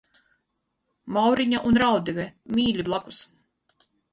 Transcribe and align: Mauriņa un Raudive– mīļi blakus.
Mauriņa 1.17 1.61
un 1.73 1.79
Raudive– 1.83 2.27
mīļi 2.57 2.89
blakus. 2.89 3.21